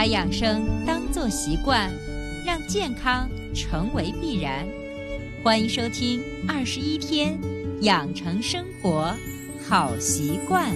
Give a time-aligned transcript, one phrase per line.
[0.00, 1.90] 把养生当作习惯，
[2.42, 4.66] 让健康成为必然。
[5.44, 7.38] 欢迎收听《二十一天
[7.82, 9.14] 养成生活
[9.68, 10.70] 好习惯》。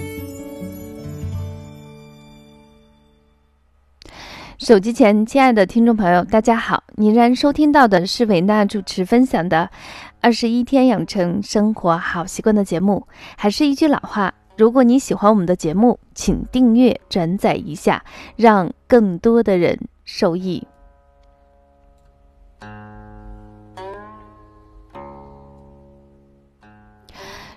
[4.59, 6.83] 手机前，亲爱的听众朋友，大家好！
[6.93, 9.67] 您然收听到的是维娜主持分享的
[10.21, 13.07] 《二十一天养成生活好习惯》的节目。
[13.35, 18.03] 还是一句老话，如果你喜欢我们的节目，请订阅、转载一下，
[18.37, 20.65] 让更多的人受益。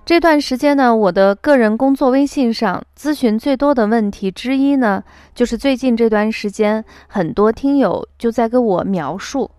[0.05, 9.51] 这段时间呢，我的个人工作微信上咨询最多的问题之一呢，就是最近这段时间，很多听友就在跟我描述，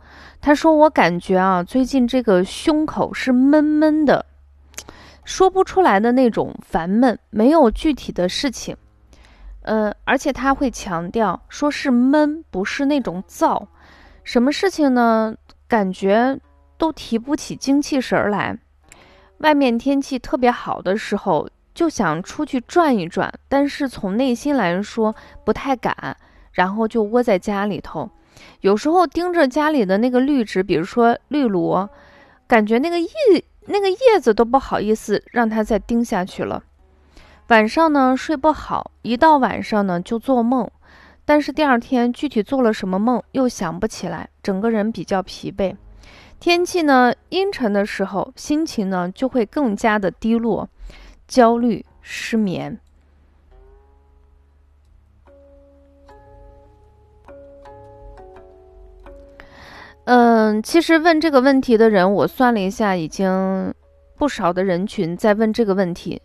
[0.41, 4.25] 他说我感觉啊，最近这个胸口是闷闷的，
[5.29, 8.75] 说不出来的那种烦闷，没有具体的事情，
[9.61, 13.67] 呃，而且他会强调说是闷，不是那种燥，
[14.23, 15.35] 什么事情呢？
[15.67, 16.39] 感觉
[16.79, 18.57] 都提不起精气神来。
[19.37, 26.17] 外面天气特别好的时候，就想出去转一转，但是从内心来说不太敢，
[26.51, 28.09] 然后就窝在家里头。
[28.61, 31.87] 有时候盯着家里的那个绿植，比如说绿萝，
[32.47, 33.07] 感觉那个叶
[33.71, 36.63] 那个叶子都不好意思让它再盯下去了。
[37.49, 40.69] 晚上呢睡不好，一到晚上呢就做梦，
[41.23, 45.75] 但是第二天具体做了什么梦又想不起来，整个人比较疲惫。
[46.39, 50.67] 天气呢阴沉的时候，心情呢就会更加的低落、
[51.27, 52.79] 焦虑、失眠。
[60.05, 63.73] 嗯，其实问这个问题的人，我算了一下，已经
[64.17, 66.21] 不少的人群在问这个问题。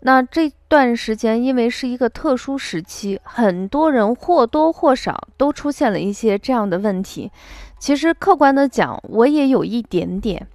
[0.00, 7.30] 那这段时间，因为是一个特殊时期，很多人或多或少都出现了一些这样的问题。
[7.78, 10.46] 其实客观的讲，我也有一点点。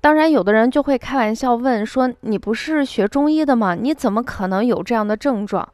[0.00, 3.74] 当然，有的人就会开玩笑问说：“你不是学中医的吗？
[3.74, 5.68] 你怎么可能有这样的症状？”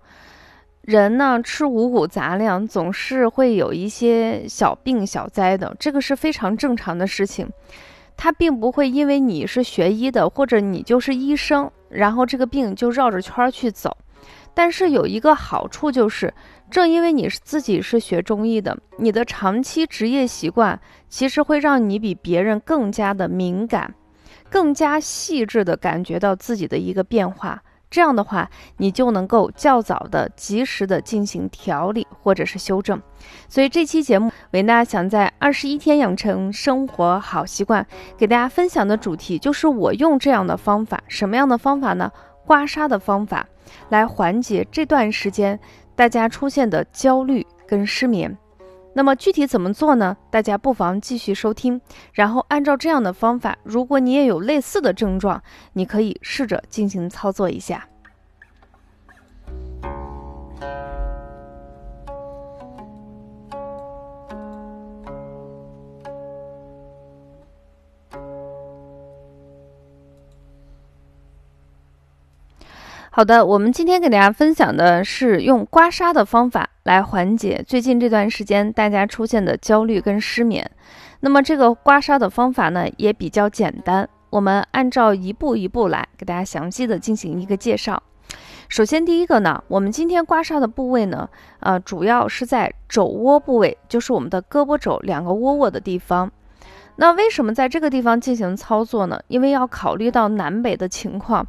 [0.86, 7.48] 人呢，吃五谷杂粮，总是会有一些小病小灾的，这个是非常正常的事情。
[8.18, 13.96] 他并不会因为你是学医的，或者你就是医生，然后这个病就绕着圈儿去走。
[14.52, 16.32] 但是有一个好处就是，
[16.70, 20.78] 正因为你是自己是学中医的，你的长期职业习惯
[21.08, 23.94] 其实会让你比别人更加的敏感，
[24.50, 27.62] 更加细致的感觉到自己的一个变化。
[27.94, 33.00] 这样的话，你就能够较早的、及时的进行调理或者是修正。
[33.48, 37.86] 所以这期节目，维娜想在二十一天养成生活好习惯，
[38.18, 42.10] 给大家分享的主题就是我用这样的方法，什么样的方法呢？
[42.44, 43.46] 刮痧的方法，
[43.90, 45.56] 来缓解这段时间
[45.94, 48.36] 大家出现的焦虑跟失眠。
[48.94, 50.16] 那么具体怎么做呢？
[50.30, 51.80] 大家不妨继续收听，
[52.12, 55.42] 然后按照这样的方法，如果你也有类似的症状，
[55.74, 57.86] 你可以试着进行操作一下。
[73.16, 80.68] 好的，我们今天给大家分享的是用刮痧的方法来缓解最近这段时间大家出现的焦虑跟失眠。
[81.20, 88.02] 那么这个刮痧的方法呢也比较简单，我们按照一步一步来给大家详细的进行一个介绍。
[88.68, 91.28] 首先第一个呢，我们今天刮痧的部位呢，
[91.60, 96.28] 呃，主要是在肘窝部位，就是我们的胳膊肘两个窝窝的地方。
[96.96, 99.20] 那为什么在这个地方进行操作呢？
[99.28, 101.46] 因为要考虑到南北的情况。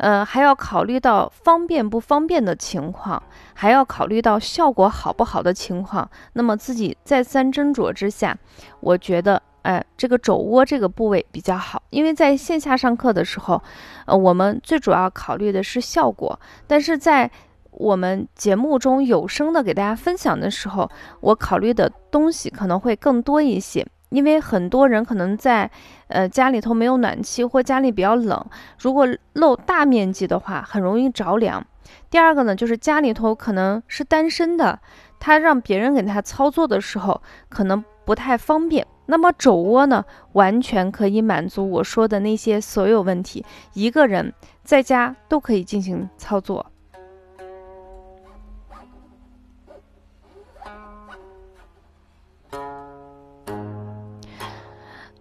[0.00, 3.22] 呃，还要考虑到方便不方便的情况，
[3.52, 6.10] 还要考虑到效果好不好的情况。
[6.32, 8.34] 那么自己再三斟酌之下，
[8.80, 11.82] 我觉得，哎，这个肘窝这个部位比较好。
[11.90, 13.62] 因为在线下上课的时候，
[14.06, 17.30] 呃，我们最主要考虑的是效果，但是在
[17.72, 23.86] 我们节目中有声的给大家分享的时候，我考虑的东西可能会更多一些。
[24.10, 25.70] 因为很多人可能在，
[26.08, 28.46] 呃，家里头没有暖气或家里比较冷，
[28.78, 31.66] 如果露大面积的话，很容易着凉。
[32.10, 34.78] 第二个呢，就是家里头可能是单身的，
[35.18, 38.86] 他让别人给他操作的时候，可能不太方便。
[39.06, 40.04] 那么肘窝呢，
[40.34, 44.32] 完全可以满足我说的那些所有问题，一个人
[44.62, 46.69] 在家都可以进行操作。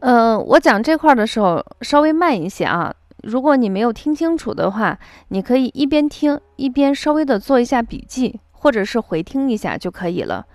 [0.02, 2.94] 嗯，我讲这块的时候稍微慢一些啊。
[3.24, 4.98] 如果你没有听清楚的话，
[5.28, 10.46] 你可以一边听一边稍微的做一下笔记，或者是回听一下就可以了。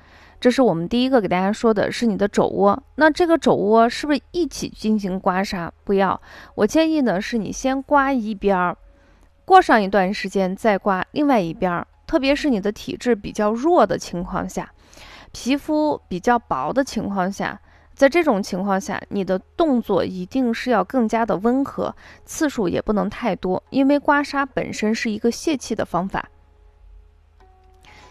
[0.41, 2.83] 这是我们第一个给大家说的是你的肘窝。
[2.97, 5.71] 那这个肘窝是不是一起进行刮痧？
[5.85, 6.19] 不要，
[6.55, 8.77] 我建议呢是你先刮一边儿，
[9.45, 11.87] 过上一段时间再刮另外一边儿。
[12.07, 14.71] 特别是你的体质比较弱的情况下，
[15.33, 17.61] 皮肤比较薄的情况下。
[17.95, 21.95] 在这种情况下，你的动作一定是要更加的温和，
[22.25, 26.29] 次数也不能太多，因为刮痧本身是一个泄气的方法。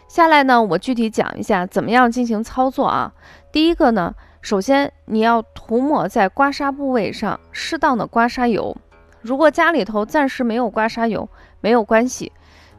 [0.08, 3.12] 下来呢，我具体讲一下怎么样进行操作啊。
[3.52, 8.78] 第一个呢，首先你要涂抹在刮痧部位上适当的刮痧油，
[9.22, 11.28] 如果家里头暂时没有刮痧油，
[11.60, 12.32] 没有关系。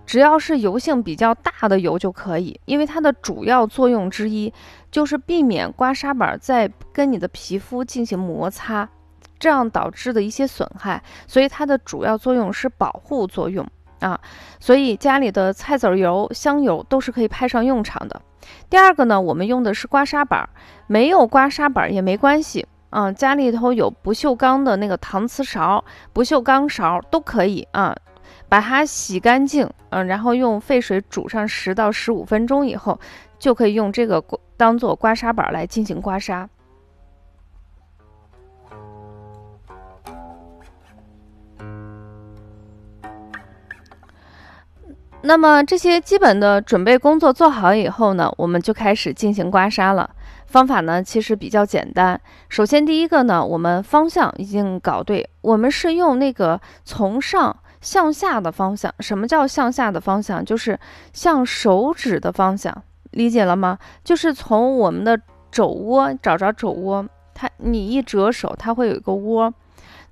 [0.06, 4.52] 只要是油性比较大的油就可以，因为它的主要作用之一
[4.90, 8.88] 就是避免刮痧板在跟你的皮肤进行摩擦，
[9.38, 13.66] 这样导致的一些损害，所以它的主要作用是保护作用
[14.00, 14.20] 啊。
[14.60, 18.20] 所以家里的菜籽油、香油都是可以派上用场的。
[18.68, 20.48] 第二个呢，我们用的是刮痧板，
[20.86, 27.96] 没有刮痧板也没关系啊，家里头有不锈钢的那个搪瓷勺、不锈钢勺都可以啊。
[28.54, 33.00] 把它洗干净，嗯，然后用沸水煮上十到十五分钟以后，
[33.36, 34.24] 就可以用这个
[34.56, 36.46] 当做刮痧板来进行刮痧。
[45.22, 50.08] 那么这些基本的准备工作做好以后呢，我们就开始进行刮痧了。
[50.46, 52.20] 方法呢其实比较简单。
[52.48, 57.56] 首先第一个呢，我们方向已经搞对，我们是用那个从上。
[57.84, 60.42] 向下的方向，什么叫向下的方向？
[60.42, 60.80] 就是
[61.12, 63.78] 向手指的方向，理解了吗？
[64.02, 65.20] 就是从我们的
[65.52, 69.52] 肘窝找着肘窝，它你一折手，它会有一个窝，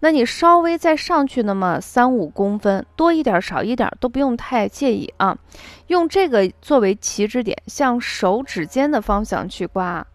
[0.01, 5.39] 那你稍微再上去那么三五公分，多一点少一点都不用太介意啊。
[5.87, 10.07] 用这个作为起止点，向手指尖的方向去刮。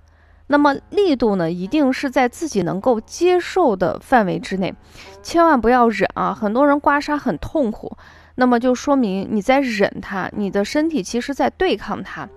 [0.48, 4.74] 那么力度呢，一定是在自己能够接受的范围之内，
[5.22, 6.34] 千万不要忍啊！
[6.34, 7.98] 很多人刮痧很痛苦，
[8.36, 12.30] 那么就说明你在忍它，你的身体其实在对抗它。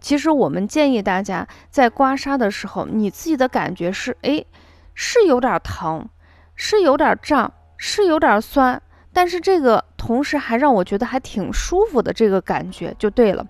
[0.00, 4.42] 其实我们建议大家在刮痧的时候，你自己的感觉是，哎，
[4.94, 6.08] 是有点疼，
[6.54, 8.80] 是有点胀，是有点酸，
[9.12, 13.46] 但是这个同时还让我觉得还挺舒服的，这个感觉就对了。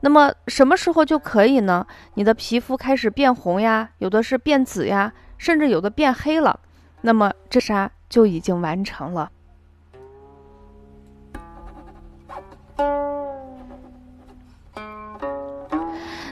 [0.00, 1.86] 那么什么时候就可以呢？
[2.14, 6.60] 你的皮肤开始变红呀，有的是变紫呀，甚至有的变黑了，
[7.00, 9.30] 那么这啥就已经完成了。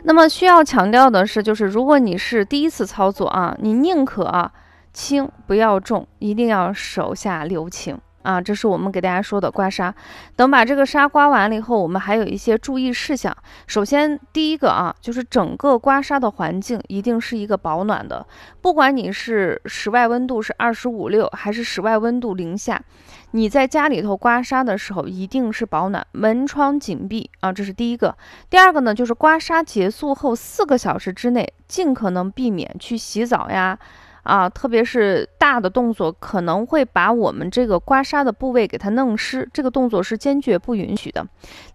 [0.04, 4.52] 那么需要强调的是，就是如果你是第一次操作啊，你宁可啊
[4.92, 7.98] 轻不要重，一定要手下留情。
[8.26, 9.92] 啊，这是我们给大家说的刮痧。
[10.34, 13.34] 等把这个痧刮完了以后，我们还有一些注意事项。
[13.68, 18.26] 首先，第一个啊，就是整个刮痧的环境一定是一个保暖的。
[18.60, 22.82] 不管你是室外温度是二十五六，还是室外温度零下，
[23.30, 28.16] 你在家里头刮痧的时候一定是保暖，门窗紧闭啊，这是第一个。
[28.50, 33.78] 第二个呢，就是刮痧结束后四个小时之内，尽可能避免去洗澡呀。
[34.26, 41.26] 啊，特别是大的动作可能会把我们这个刮痧的部位给它弄湿，这个动作是坚决不允许的。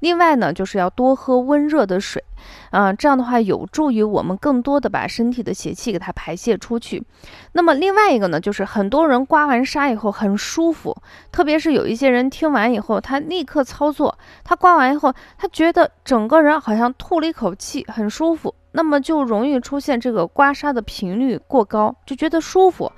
[0.02, 2.24] 另外呢，就是要多喝温热的水。
[2.72, 7.04] 啊，这样的话有助于我们更多的把身体的邪气给它排泄出去。
[7.52, 10.96] 那么另外一个呢，就是很多人刮完痧以后很舒服，
[11.32, 18.56] 特别是有一些人听完以后，他立刻操作，他刮完以后，他觉得整个人好像吐了一口气，很舒服。
[18.72, 22.92] 那么就容易出现这个刮痧的频率过高，就觉得舒服。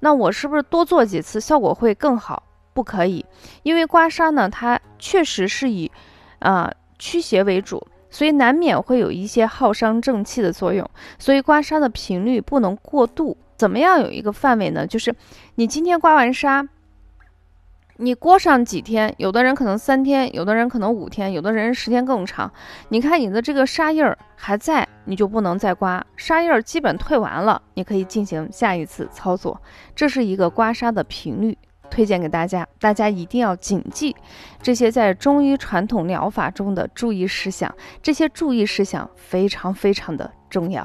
[0.00, 2.42] 那我是不是多做几次效果会更好？
[2.72, 3.24] 不可以，
[3.62, 5.90] 因为刮痧呢，它确实是以
[6.40, 7.86] 啊驱邪为主。
[8.10, 10.88] 所以难免会有一些耗伤正气的作用，
[11.18, 13.36] 所以刮痧的频率不能过度。
[13.56, 14.86] 怎么样有一个范围呢？
[14.86, 15.12] 就是
[15.56, 16.68] 你今天刮完痧，
[17.96, 22.50] 你过上几天，有的人可能三天，有的人可能五天，有的人时间更长。
[22.88, 29.60] 你看你的这个痧印儿还在，你就不能再刮；痧印儿基本退完了，你可以进行下一次操作。
[29.94, 31.56] 这是一个刮痧的频率。
[31.90, 34.16] 推荐给大家，大家一定要谨记
[34.60, 37.72] 这些在中医传统疗法中的注意事项。
[38.02, 40.84] 这些注意事项非常非常的重要。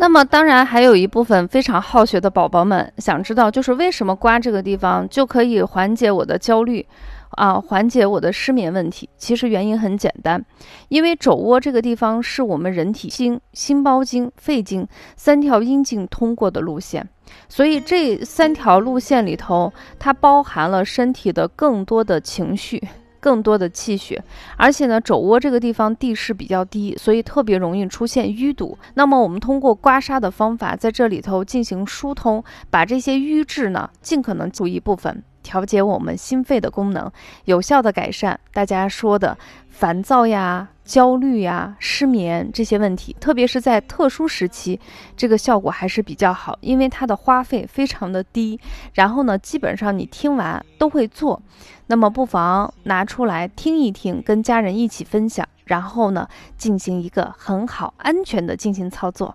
[0.00, 6.86] 那么，当然还有一部分非常好学的宝宝们想知道，就是为什么刮这个地方就可以缓解我的焦虑？
[7.32, 9.10] 啊，缓解我的失眠问题。
[9.18, 10.42] 其实原因很简单，
[10.88, 17.06] 因为肘窝这个地方是我们人体心、心包经、肺经三条阴经通过的路线，
[17.46, 22.82] 所以这三条路线里头，它包含了身体的更多的情绪。
[23.20, 24.22] 更多的气血，
[24.56, 28.76] 而且呢，肘窝这个地方地势比较低，所以特别容易出现淤堵。
[28.94, 35.22] 那么我们通过刮痧的方法，在这里头进行疏通，把这些瘀滞呢，尽可能除一部分。
[35.50, 37.10] 调节我们心肺的功能，
[37.46, 39.36] 有效的改善大家说的
[39.68, 44.78] 烦躁呀、焦虑呀、失眠这些问题，特别是在特殊时期，
[45.16, 48.60] 这个效果还是比较好，因为它的花费非常的低。
[48.94, 51.42] 然后呢，基本上你听完都会做，
[51.88, 59.34] 那么不妨拿出来听一听，跟家人一起分享，然后呢，进行一个很好、安全的进行操作。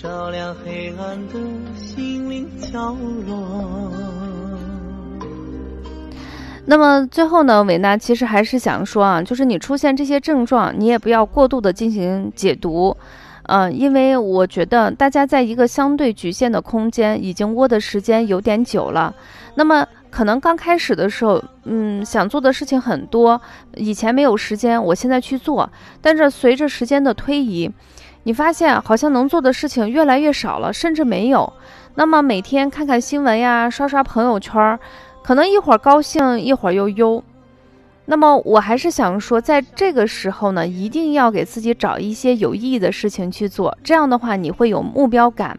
[0.00, 1.34] 照亮黑暗的
[1.74, 2.94] 心灵角
[3.26, 3.90] 落。
[6.64, 12.96] 那么最后呢，伟娜其实还是想说啊，就是你出现这些症状，你也不要过度的进行解读，
[13.48, 19.12] 嗯，因为我觉得大家在一个相对局限的空间已经窝的时间有点久了，
[19.56, 23.40] 那么可能刚开始的时候，嗯，想做的事情很多，
[23.74, 25.68] 以前没有时间，我现在去做，
[26.00, 27.68] 但是随着时间的推移。
[28.28, 31.50] 你发现好像能做的事情越来越少了，甚至没有。
[31.94, 34.78] 那么每天看看新闻呀，刷刷朋友圈，
[35.22, 37.24] 可能一会儿高兴，一会儿又忧。
[38.04, 43.78] 那么我还是想说，在这个时候呢，一定要给自己找一些有意义的事情去做。
[43.82, 45.58] 这样的话，你会有目标感。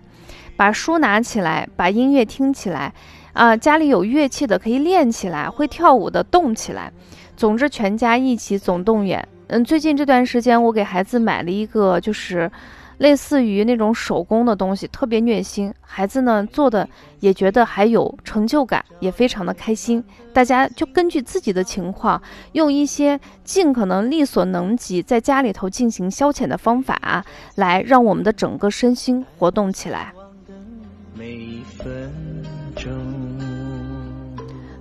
[0.56, 2.94] 把书拿起来，把音乐听起来，
[3.34, 6.94] 啊，家里有乐器的可以练起来，会跳舞的动起来。
[7.36, 9.28] 总之，全家一起总动员。
[9.52, 12.52] 嗯，最近这段时间，我给孩子买了一个，就是
[13.00, 15.74] 类似于那种手工的东西，特别虐心。
[15.82, 16.88] 孩子呢做的
[17.20, 20.04] 也觉得还有成就感，也非常的开心。
[20.32, 27.26] 大家就根据自己的情况，用一些尽可能力所能及，在家里头进行消遣的方法，
[27.56, 30.14] 来让我们的整个身心活动起来。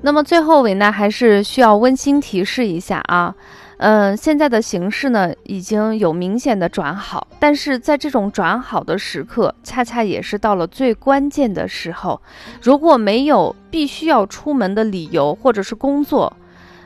[0.03, 3.35] 那么最后，伟娜还是需要温馨提示一下啊。
[3.79, 12.21] 嗯，现在的形势呢已经有明显的转好，但是在这种转好的时刻，恰恰也是到了最关键的时候。
[12.61, 16.37] 如果没有必须要出门的理由或者是工作，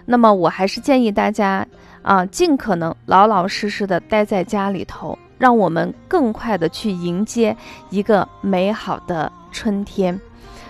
[0.05, 1.67] 那么我还是建议大家
[2.03, 7.57] 啊，尽可能老老实实的待在家里头，让我们更快的去迎接
[7.91, 10.21] 一个美好的春天。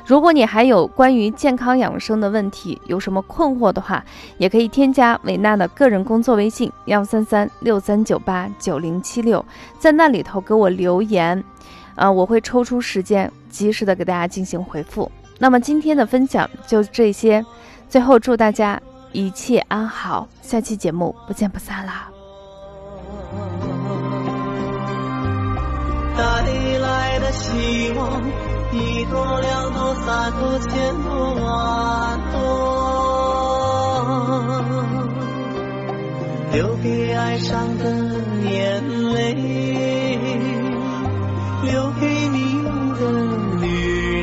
[0.06, 4.02] 如果你还有关于健康养生的问题，有什么困惑的话，
[4.38, 9.44] 也可以添加伟娜的个人工作微信幺三三六三九八九零七六，
[9.78, 11.44] 在那里头给我留言，
[11.94, 15.12] 啊，我会抽出时间及时的给大家进行回复。
[15.38, 17.44] 那么今天的分享就这些，
[17.90, 18.80] 最后祝大家
[19.12, 22.11] 一切安好，下期节目不见不散啦。
[27.52, 28.22] 希望。
[28.74, 30.70] 一朵两朵三朵千
[31.02, 32.38] 朵万朵，
[36.54, 37.84] 留给爱伤的
[38.48, 38.82] 眼
[39.12, 39.34] 泪，
[41.64, 42.62] 留给你
[42.98, 43.00] 的
[43.60, 43.66] 女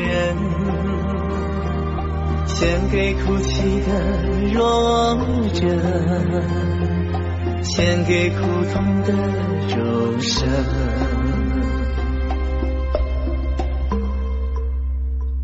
[0.07, 0.35] 人，
[2.47, 3.87] 献给哭泣的
[4.51, 5.15] 弱
[5.53, 5.61] 者，
[7.61, 8.37] 献给苦
[8.73, 9.13] 痛的
[9.67, 11.28] 众生。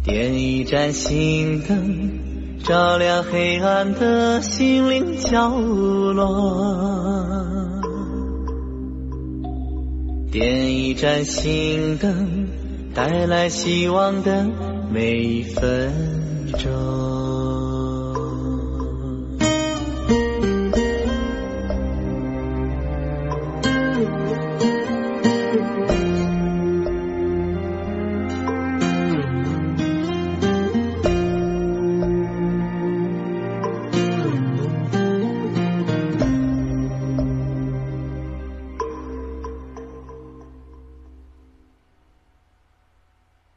[0.05, 6.21] 点一盏心灯，照亮黑暗的心灵角落。
[10.31, 12.47] 点一盏心灯，
[12.93, 14.45] 带来希望的
[14.93, 15.91] 每一分
[16.59, 17.24] 钟。